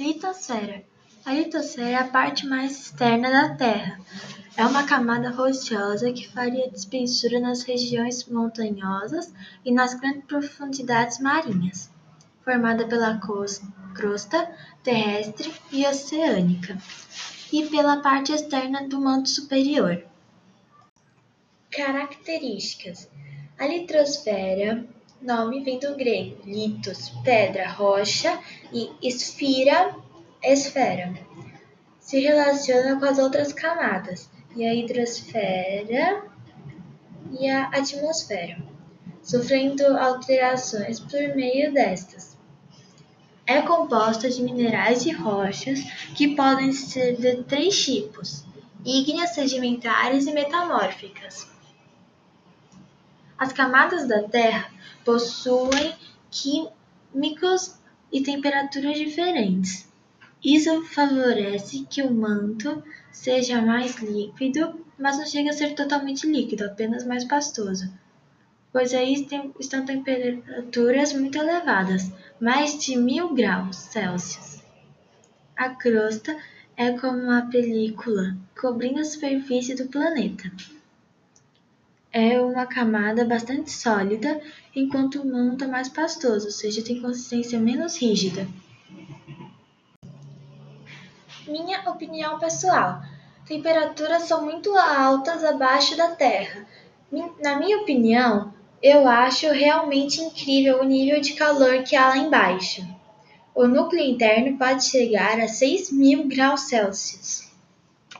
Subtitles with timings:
[0.00, 0.82] Litosfera.
[1.26, 4.00] A litosfera é a parte mais externa da Terra.
[4.56, 9.30] É uma camada rochosa que faria espessura nas regiões montanhosas
[9.62, 11.90] e nas grandes profundidades marinhas,
[12.42, 13.20] formada pela
[13.94, 14.50] crosta
[14.82, 16.78] terrestre e oceânica,
[17.52, 20.02] e pela parte externa do manto superior.
[21.70, 23.06] Características:
[23.58, 24.82] A litosfera
[25.20, 28.38] Nome vem do grego litos, pedra, rocha,
[28.72, 29.94] e esfira,
[30.42, 31.12] esfera.
[31.98, 36.24] Se relaciona com as outras camadas, e a hidrosfera
[37.38, 38.58] e a atmosfera,
[39.22, 42.36] sofrendo alterações por meio destas.
[43.46, 45.80] É composta de minerais e rochas
[46.16, 48.44] que podem ser de três tipos:
[48.84, 51.48] ígneas, sedimentares e metamórficas.
[53.40, 54.70] As camadas da Terra
[55.02, 55.94] possuem
[56.30, 57.74] químicos
[58.12, 59.90] e temperaturas diferentes.
[60.44, 66.66] Isso favorece que o manto seja mais líquido, mas não chega a ser totalmente líquido,
[66.66, 67.90] apenas mais pastoso,
[68.70, 69.26] pois aí
[69.58, 74.62] estão temperaturas muito elevadas, mais de mil graus Celsius.
[75.56, 76.36] A crosta
[76.76, 80.52] é como uma película cobrindo a superfície do planeta
[82.12, 84.40] é uma camada bastante sólida,
[84.74, 88.46] enquanto o manto é mais pastoso, ou seja, tem consistência menos rígida.
[91.46, 93.02] Minha opinião pessoal:
[93.46, 96.66] temperaturas são muito altas abaixo da Terra.
[97.42, 102.86] Na minha opinião, eu acho realmente incrível o nível de calor que há lá embaixo.
[103.54, 107.49] O núcleo interno pode chegar a 6 mil graus Celsius.